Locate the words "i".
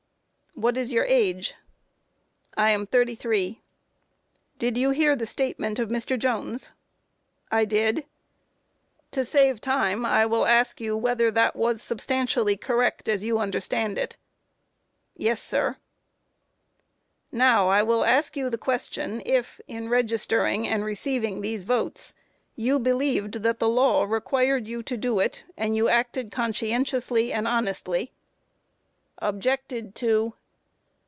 2.61-2.69, 7.55-7.65, 10.05-10.25, 17.69-17.81